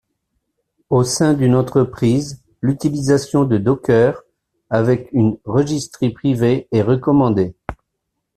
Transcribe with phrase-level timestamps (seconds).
[0.89, 4.23] Au sein d'une entreprise l'utilisation de docker
[4.71, 7.55] avec une registry privée est recommandée.